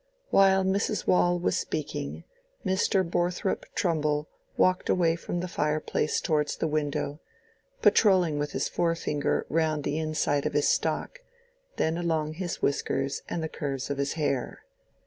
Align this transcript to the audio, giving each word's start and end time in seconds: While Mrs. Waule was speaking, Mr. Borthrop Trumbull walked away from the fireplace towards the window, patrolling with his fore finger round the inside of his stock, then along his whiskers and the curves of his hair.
While 0.31 0.63
Mrs. 0.63 1.05
Waule 1.05 1.37
was 1.37 1.55
speaking, 1.59 2.23
Mr. 2.65 3.07
Borthrop 3.07 3.67
Trumbull 3.75 4.27
walked 4.57 4.89
away 4.89 5.15
from 5.15 5.41
the 5.41 5.47
fireplace 5.47 6.19
towards 6.19 6.57
the 6.57 6.67
window, 6.67 7.19
patrolling 7.83 8.39
with 8.39 8.53
his 8.53 8.67
fore 8.67 8.95
finger 8.95 9.45
round 9.47 9.83
the 9.83 9.99
inside 9.99 10.47
of 10.47 10.53
his 10.53 10.67
stock, 10.67 11.19
then 11.75 11.99
along 11.99 12.33
his 12.33 12.63
whiskers 12.63 13.21
and 13.29 13.43
the 13.43 13.47
curves 13.47 13.91
of 13.91 13.99
his 13.99 14.13
hair. 14.13 14.65